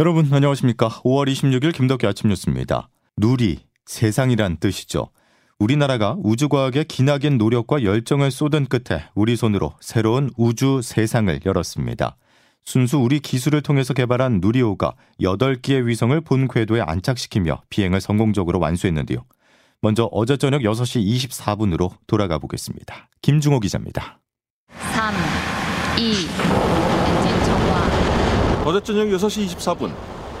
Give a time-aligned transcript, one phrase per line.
[0.00, 0.88] 여러분 안녕하십니까?
[0.88, 2.88] 5월 26일 김덕기 아침 뉴스입니다.
[3.18, 5.10] 누리, 세상이란 뜻이죠.
[5.58, 12.16] 우리나라가 우주과학에 기나긴 노력과 열정을 쏟은 끝에 우리 손으로 새로운 우주 세상을 열었습니다.
[12.64, 19.22] 순수 우리 기술을 통해서 개발한 누리호가 8개의 위성을 본 궤도에 안착시키며 비행을 성공적으로 완수했는데요.
[19.82, 23.10] 먼저 어제 저녁 6시 24분으로 돌아가 보겠습니다.
[23.20, 24.18] 김중호 기자입니다.
[24.94, 25.14] 3,
[25.98, 26.89] 2, 엔진 점화.
[28.62, 29.94] 어제 저녁 6시 24분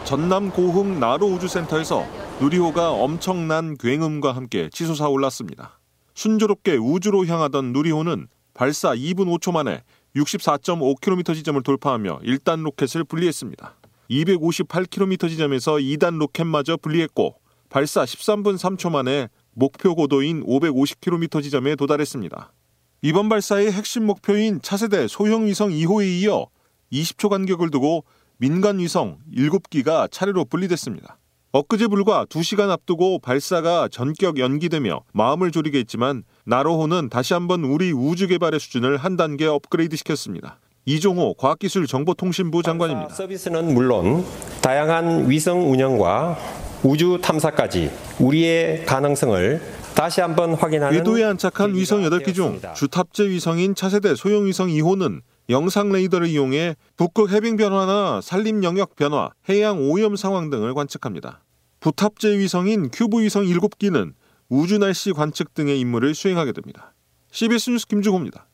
[0.04, 2.04] 전남 고흥 나로 우주센터에서
[2.38, 5.80] 누리호가 엄청난 굉음과 함께 치솟아 올랐습니다.
[6.14, 9.82] 순조롭게 우주로 향하던 누리호는 발사 2분 5초 만에
[10.16, 13.76] 64.5km 지점을 돌파하며 1단 로켓을 분리했습니다.
[14.10, 17.36] 258km 지점에서 2단 로켓마저 분리했고
[17.70, 22.52] 발사 13분 3초 만에 목표 고도인 550km 지점에 도달했습니다.
[23.00, 26.48] 이번 발사의 핵심 목표인 차세대 소형 위성 2호에 이어
[26.92, 28.04] 20초 간격을 두고
[28.38, 31.18] 민간 위성 7기가 차례로 분리됐습니다.
[31.52, 38.28] 엊그제 불과 2시간 앞두고 발사가 전격 연기되며 마음을 졸이게 했지만 나로호는 다시 한번 우리 우주
[38.28, 40.60] 개발의 수준을 한 단계 업그레이드 시켰습니다.
[40.86, 43.14] 이종호 과학기술정보통신부 장관입니다.
[43.14, 44.24] 서비스는 물론
[44.62, 46.38] 다양한 위성 운영과
[46.82, 49.60] 우주 탐사까지 우리의 가능성을
[49.94, 55.20] 다시 한번 확인하는 궤도에 안착한 위성 8기 중 주탑재 위성인 차세대 소형 위성 2호는
[55.50, 61.42] 영상 레이더를 이용해 북극 해빙 변화나 산림 영역 변화, 해양 오염 상황 등을 관측합니다.
[61.80, 64.12] 부탑재 위성인 큐브 위성 7기는
[64.48, 66.94] 우주 날씨 관측 등의 임무를 수행하게 됩니다.
[67.32, 68.46] CBS 뉴스 김주호입니다.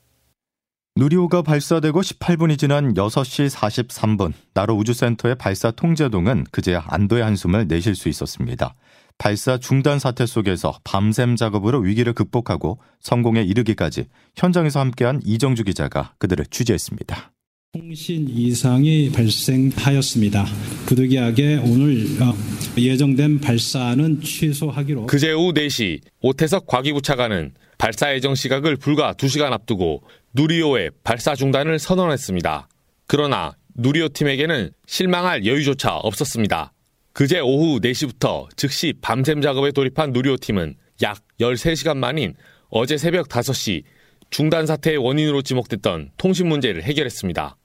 [0.97, 8.09] 누리호가 발사되고 18분이 지난 6시 43분 나로 우주센터의 발사 통제동은 그제야 안도의 한숨을 내쉴 수
[8.09, 8.75] 있었습니다.
[9.19, 16.45] 발사 중단 사태 속에서 밤샘 작업으로 위기를 극복하고 성공에 이르기까지 현장에서 함께한 이정주 기자가 그들을
[16.47, 17.33] 취재했습니다.
[17.73, 20.47] 통신 이상이 발생하였습니다.
[20.87, 22.35] 부득이하게 오늘 어,
[22.79, 25.07] 예정된 발사는 취소하기로.
[25.07, 31.79] 그제 오후 4시 오태석 과기부 차관은 발사 예정 시각을 불과 2시간 앞두고 누리호의 발사 중단을
[31.79, 32.69] 선언했습니다.
[33.07, 36.73] 그러나 누리호 팀에게는 실망할 여유조차 없었습니다.
[37.17, 42.35] 그제 오후 4시부터 즉시 밤샘 작업에 돌입한 누리호 팀은 약 13시간 만인
[42.69, 43.85] 어제 새벽 5시
[44.29, 47.57] 중단 사태의 원인으로 지목됐던 통신 문제를 해결했습니다.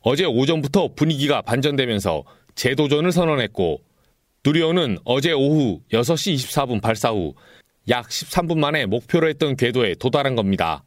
[0.00, 2.24] 어제 오전부터 분위기가 반전되면서
[2.54, 3.82] 재도전을 선언했고
[4.46, 7.34] 누리호는 어제 오후 6시 24분 발사 후
[7.88, 10.84] 약 13분 만에 목표로 했던 궤도에 도달한 겁니다.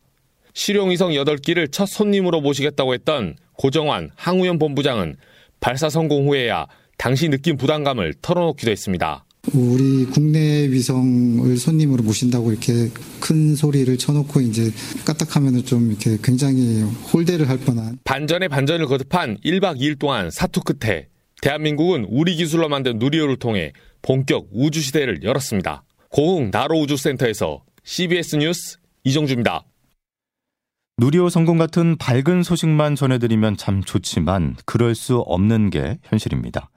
[0.54, 5.16] 실용위성 8기를 첫 손님으로 모시겠다고 했던 고정환 항우연 본부장은
[5.60, 6.66] 발사 성공 후에야
[7.00, 9.24] 당시 느낀 부담감을 털어놓기도 했습니다.
[9.54, 12.90] 우리 국내 위성을 손님으로 모신다고 이렇게
[13.22, 14.70] 큰 소리를 쳐놓고 이제
[15.06, 21.08] 까딱하면은 좀 이렇게 굉장히 홀대를 할 뻔한 반전의 반전을 거듭한 1박 2일 동안 사투 끝에
[21.42, 23.72] 대한민국은 우리 기술로 만든 누리호를 통해
[24.02, 25.84] 본격 우주 시대를 열었습니다.
[26.10, 29.64] 고흥 나로 우주센터에서 CBS 뉴스 이정주입니다.
[30.98, 36.70] 누리호 성공 같은 밝은 소식만 전해드리면 참 좋지만 그럴 수 없는 게 현실입니다.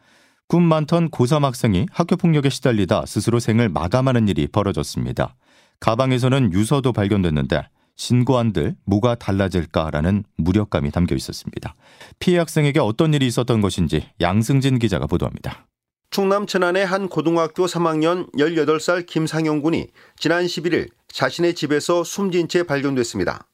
[0.52, 5.34] 꿈 많던 고3 학생이 학교 폭력에 시달리다 스스로 생을 마감하는 일이 벌어졌습니다.
[5.80, 11.74] 가방에서는 유서도 발견됐는데 신고한들 뭐가 달라질까라는 무력감이 담겨 있었습니다.
[12.18, 15.68] 피해 학생에게 어떤 일이 있었던 것인지 양승진 기자가 보도합니다.
[16.10, 19.86] 충남 천안의 한 고등학교 3학년 18살 김상용 군이
[20.18, 23.46] 지난 11일 자신의 집에서 숨진 채 발견됐습니다.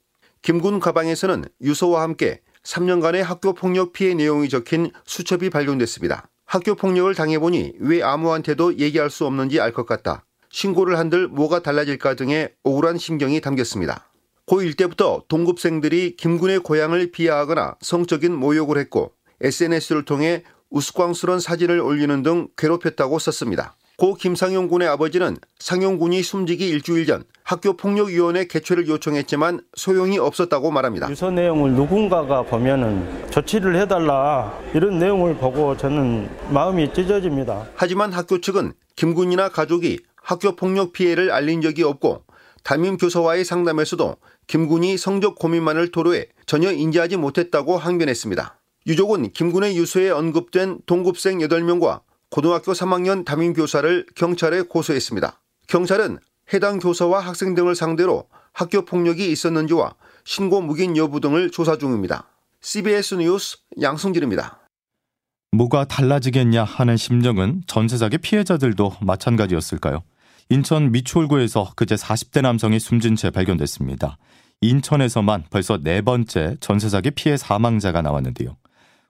[0.43, 6.29] 김 군 가방에서는 유서와 함께 3년간의 학교 폭력 피해 내용이 적힌 수첩이 발견됐습니다.
[6.49, 10.25] 학교 폭력을 당해보니 왜 아무한테도 얘기할 수 없는지 알 것 같다.
[10.49, 14.09] 신고를 한들 뭐가 달라질까 등의 억울한 심경이 담겼습니다.
[14.47, 22.49] 고1 때부터 동급생들이 김군의 고향을 비하하거나 성적인 모욕을 했고 SNS를 통해 우스꽝스런 사진을 올리는 등
[22.57, 23.77] 괴롭혔다고 썼습니다.
[23.99, 30.71] 고 김상용 군의 아버지는 상용 군이 숨지기 일주일 전 학교 폭력위원회 개최를 요청했지만 소용이 없었다고
[30.71, 31.11] 말합니다.
[31.11, 37.71] 유서 내용을 누군가가 보면은 조치를 해달라 이런 내용을 보고 저는 마음이 찢어집니다.
[37.75, 42.23] 하지만 학교 측은 김 군이나 가족이 학교 폭력 피해를 알린 적이 없고
[42.63, 44.15] 담임 교사와의 상담에서도
[44.47, 48.61] 김 군이 성적 고민만을 토로해 전혀 인지하지 못했다고 항변했습니다.
[48.87, 55.41] 유족은 김 군의 유서에 언급된 동급생 8명과 고등학교 3학년 담임 교사를 경찰에 고소했습니다.
[55.67, 56.19] 경찰은
[56.53, 59.95] 해당 교사와 학생 등을 상대로 학교 폭력이 있었는지와
[60.25, 62.29] 신고 무긴 여부 등을 조사 중입니다.
[62.61, 64.59] CBS 뉴스 양승길입니다.
[65.53, 70.03] 뭐가 달라지겠냐 하는 심정은 전세사기 피해자들도 마찬가지였을까요?
[70.51, 74.19] 인천 미추홀구에서 그제 40대 남성이 숨진 채 발견됐습니다.
[74.61, 78.57] 인천에서만 벌써 네 번째 전세사기 피해 사망자가 나왔는데요.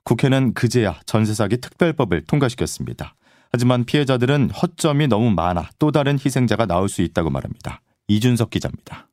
[0.09, 3.13] 국회는 그제야 전세 사기 특별법을 통과시켰습니다.
[3.51, 7.81] 하지만 피해자들은 허점이 너무 많아 또 다른 희생자가 나올 수 있다고 말합니다.
[8.07, 9.07] 이준석 기자입니다.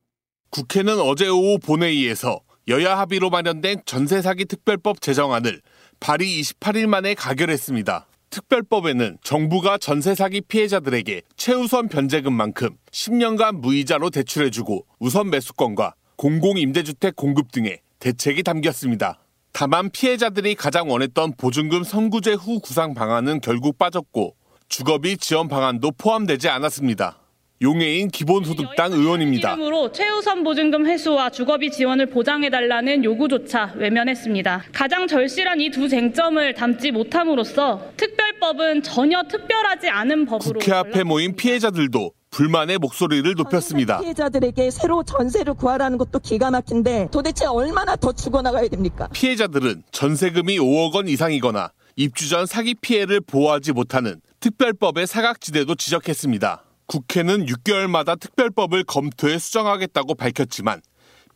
[0.49, 5.61] 국회는 어제 오후 본회의에서 여야 합의로 마련된 전세 사기 특별법 제정안을
[5.99, 8.07] 발의 28일 만에 가결했습니다.
[8.31, 17.81] 특별법에는 정부가 전세 사기 피해자들에게 최우선 변제금만큼 10년간 무이자로 대출해주고 우선 매수권과 공공임대주택 공급 등의
[17.99, 19.19] 대책이 담겼습니다.
[19.59, 24.35] 다만 피해자들이 가장 원했던 보증금 선구제 후 구상 방안은 결국 빠졌고
[24.69, 27.17] 주거비 지원 방안도 포함되지 않았습니다.
[27.63, 29.53] 용해인 기본소득당 의원입니다.
[29.55, 34.65] 이름으로 최우선 보증금 회수와 주거비 지원을 보장해달라는 요구조차 외면했습니다.
[34.71, 41.35] 가장 절실한 이 두 쟁점을 담지 못함으로써 특별법은 전혀 특별하지 않은 법으로 국회 앞에 모인
[41.35, 43.99] 피해자들도 불만의 목소리를 높였습니다.
[43.99, 49.09] 피해자들에게 새로 전세를 구하라는 것도 기가 막힌데 도대체 얼마나 더 죽어나가야 됩니까?
[49.11, 56.63] 피해자들은 전세금이 5억 원 이상이거나 입주 전 사기 피해를 보호하지 못하는 특별법의 사각지대도 지적했습니다.
[56.85, 60.81] 국회는 6개월마다 특별법을 검토해 수정하겠다고 밝혔지만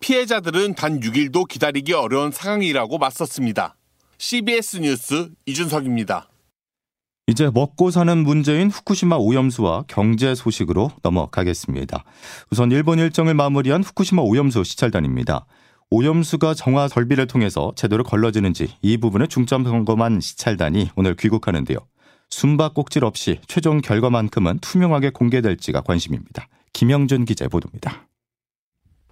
[0.02, 3.76] 피해자들은 단 6일도 기다리기 어려운 상황이라고 맞섰습니다.
[4.20, 6.31] CBS 뉴스 이준석입니다.
[7.32, 12.04] 이제 먹고 사는 문제인 후쿠시마 오염수와 경제 소식으로 넘어가겠습니다.
[12.52, 15.46] 우선 일본 일정을 마무리한 후쿠시마 오염수 시찰단입니다.
[15.92, 21.78] 오염수가 정화 설비를 통해서 제대로 걸러지는지 이 부분을 중점 점검한 시찰단이 오늘 귀국하는데요.
[22.30, 26.50] 숨바꼭질 없이 최종 결과만큼은 투명하게 공개될지가 관심입니다.
[26.74, 28.10] 김영준 기자의 보도입니다.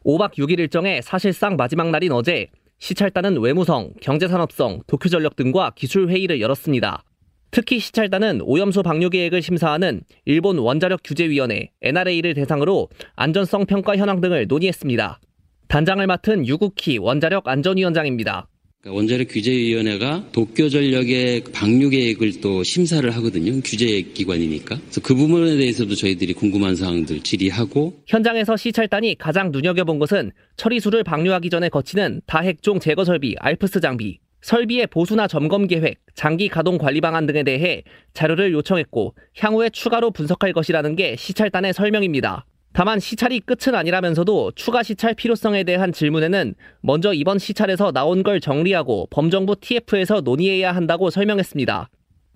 [0.03, 2.47] 5박 6일 일정의 사실상 마지막 날인 어제
[2.79, 7.05] 시찰단은 외무성, 경제산업성, 도쿄전력 등과 기술회의를 열었습니다.
[7.51, 14.47] 특히 시찰단은 오염수 방류 계획을 심사하는 일본 원자력 규제위원회 NRA를 대상으로 안전성 평가 현황 등을
[14.47, 15.19] 논의했습니다.
[15.67, 18.47] 단장을 맡은 유국희 원자력 안전위원장입니다.
[18.81, 23.59] 그러니까 원자력 규제위원회가 도쿄 전력의 방류 계획을 또 심사를 하거든요.
[23.61, 24.77] 규제 기관이니까.
[24.79, 31.49] 그래서 그 부분에 대해서도 저희들이 궁금한 사항들 질의하고 현장에서 시찰단이 가장 눈여겨본 것은 처리수를 방류하기
[31.49, 37.25] 전에 거치는 다핵종 제거 설비 알프스 장비, 설비의 보수나 점검 계획, 장기 가동 관리 방안
[37.25, 37.83] 등에 대해
[38.13, 42.45] 자료를 요청했고 향후에 추가로 분석할 것이라는 게 시찰단의 설명입니다.
[42.71, 49.07] 다만 시찰이 끝은 아니라면서도 추가 시찰 필요성에 대한 질문에는 먼저 이번 시찰에서 나온 걸 정리하고
[49.09, 51.89] 범정부 TF에서 논의해야 한다고 설명했습니다.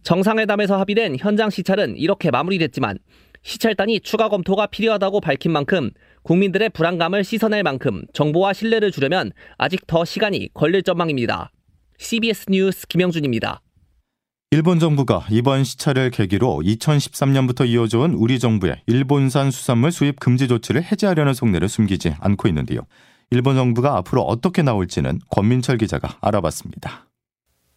[0.03, 2.97] 정상회담에서 합의된 현장 시찰은 이렇게 마무리됐지만
[3.43, 5.91] 시찰단이 추가 검토가 필요하다고 밝힌 만큼
[6.23, 11.52] 국민들의 불안감을 씻어낼 만큼 정보와 신뢰를 주려면 아직 더 시간이 걸릴 전망입니다.
[12.03, 13.61] CBS 뉴스 김영준입니다.
[14.51, 21.33] 일본 정부가 이번 시찰을 계기로 2013년부터 이어져온 우리 정부의 일본산 수산물 수입 금지 조치를 해제하려는
[21.33, 22.81] 속내를 숨기지 않고 있는데요.
[23.31, 27.07] 일본 정부가 앞으로 어떻게 나올지는 권민철 기자가 알아봤습니다.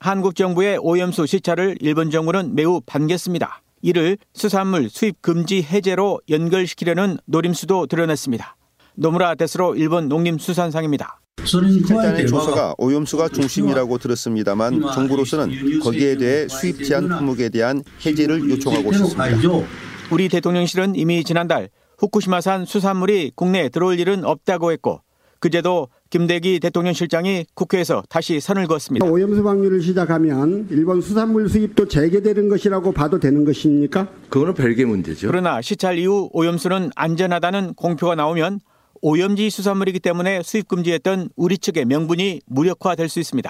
[0.01, 3.63] 한국 정부의 오염수 시찰을 일본 정부는 매우 반겼습니다.
[3.81, 8.57] 이를 수산물 수입 금지 해제로 연결시키려는 노림수도 드러냈습니다.
[8.97, 11.21] 노무라 데스로 일본 농림수산상입니다.
[11.55, 19.27] 일단의 조사가 오염수가 중심이라고 들었습니다만 정부로서는 거기에 대해 수입 제한 품목에 대한 해제를 요청하고 있습니다.
[20.11, 25.01] 우리 대통령실은 이미 지난달 후쿠시마산 수산물이 국내에 들어올 일은 없다고 했고
[25.39, 29.07] 그제도 김대기 대통령 실장이 국회에서 다시 선을 그었습니다.
[29.07, 34.09] 오염수 방류를 시작하면 일본 수산물 수입도 재개되는 것이라고 봐도 되는 것입니까?
[34.31, 35.27] 그거는 별개 문제죠.
[35.29, 38.61] 그러나 시찰 이후 오염수는 안전하다는 공표가 나오면
[39.09, 43.49] 오염지 수산물이기 때문에 수입 금지했던 우리 측의 명분이 무력화될 수 있습니다.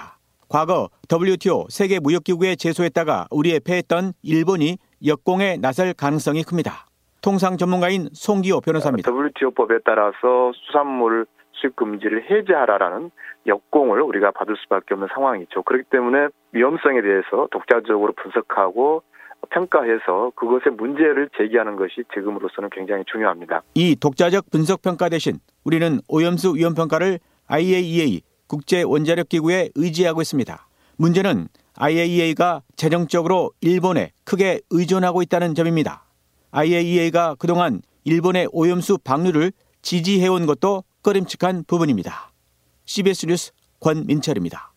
[0.49, 6.85] 과거 WTO 세계 무역기구에 제소했다가 우리에 패했던 일본이 역공에 나설 가능성이 큽니다.
[7.23, 9.11] 통상 전문가인 송기호 변호사입니다.
[9.11, 13.09] WTO법에 따라서 수산물 수입 금지를 해제하라라는
[13.47, 15.63] 역공을 우리가 받을 수밖에 없는 상황이죠.
[15.63, 19.01] 그렇기 때문에 위험성에 대해서 독자적으로 분석하고
[19.49, 23.63] 평가해서 그것의 문제를 제기하는 것이 지금으로서는 굉장히 중요합니다.
[23.73, 30.67] 이 독자적 분석 평가 대신 우리는 오염수 위험 평가를 IAEA 국제 원자력 기구에 의지하고 있습니다.
[30.97, 36.05] 문제는 IAEA가 재정적으로 일본에 크게 의존하고 있다는 점입니다.
[36.51, 39.51] IAEA가 그동안 일본의 오염수 방류를
[39.81, 42.31] 지지해온 것도 꺼림칙한 부분입니다.
[42.85, 44.71] CBS 뉴스 권민철입니다.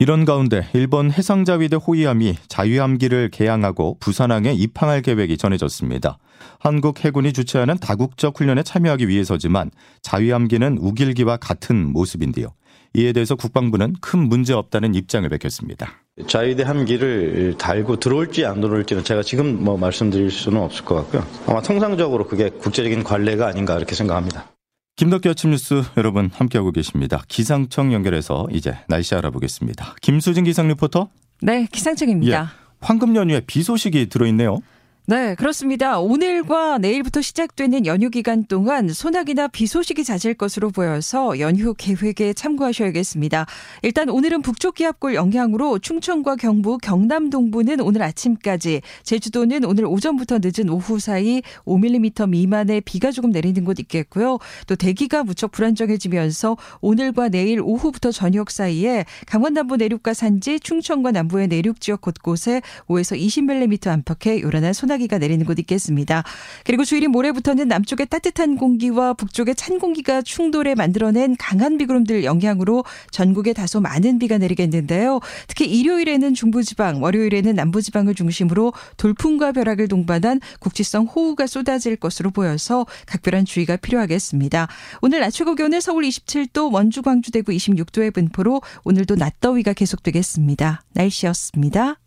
[0.00, 6.18] 이런 가운데 일본 해상자위대 호위함이 자유함기를 개항하고 부산항에 입항할 계획이 전해졌습니다.
[6.58, 9.70] 한국 해군이 주최하는 다국적 훈련에 참여하기 위해서지만
[10.02, 12.48] 자유함기는 우길기와 같은 모습인데요.
[12.94, 15.92] 이에 대해서 국방부는 큰 문제 없다는 입장을 밝혔습니다.
[16.26, 21.24] 자위대 함기를 달고 들어올지 안 들어올지는 제가 지금 뭐 말씀드릴 수는 없을 것 같고요.
[21.46, 24.53] 아마 통상적으로 그게 국제적인 관례가 아닌가 이렇게 생각합니다.
[24.96, 27.24] 김덕기 아침 뉴스 여러분 함께하고 계십니다.
[27.26, 29.96] 기상청 연결해서 이제 날씨 알아보겠습니다.
[30.00, 31.08] 김수진 기상 리포터.
[31.42, 32.42] 네, 기상청입니다.
[32.42, 32.46] 예,
[32.80, 34.60] 황금 연휴에 비 소식이 들어있네요.
[35.06, 35.98] 네, 그렇습니다.
[35.98, 43.44] 오늘과 내일부터 시작되는 연휴 기간 동안 소나기나 비 소식이 잦을 것으로 보여서 연휴 계획에 참고하셔야겠습니다.
[43.82, 50.70] 일단 오늘은 북쪽 기압골 영향으로 충청과 경북, 경남 동부는 오늘 아침까지, 제주도는 오늘 오전부터 늦은
[50.70, 54.38] 오후 사이 5mm 미만의 비가 조금 내리는 곳 있겠고요.
[54.66, 61.48] 또 대기가 무척 불안정해지면서 오늘과 내일 오후부터 저녁 사이에 강원 남부 내륙과 산지, 충청과 남부의
[61.48, 66.24] 내륙 지역 곳곳에 5에서 20mm 안팎의 요란한 소나기 소나기가 내리는 곳 있겠습니다.
[66.64, 73.52] 그리고 주일인 모레부터는 남쪽의 따뜻한 공기와 북쪽의 찬 공기가 충돌해 만들어낸 강한 비구름들 영향으로 전국에
[73.52, 75.20] 다소 많은 비가 내리겠는데요.
[75.46, 83.44] 특히 일요일에는 중부지방, 월요일에는 남부지방을 중심으로 돌풍과 벼락을 동반한 국지성 호우가 쏟아질 것으로 보여서 각별한
[83.44, 84.68] 주의가 필요하겠습니다.
[85.02, 90.82] 오늘 낮 최고 기온은 서울 27도, 원주, 광주, 대구 26도의 분포로 오늘도 낮더위가 계속되겠습니다.
[90.92, 92.03] 날씨였습니다.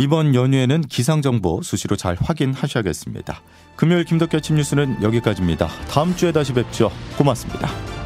[0.00, 3.42] 이번 연휴에는 기상정보 수시로 잘 확인하셔야겠습니다.
[3.76, 5.68] 금요일 김덕기 아침 뉴스는 여기까지입니다.
[5.90, 6.90] 다음 주에 다시 뵙죠.
[7.18, 7.99] 고맙습니다.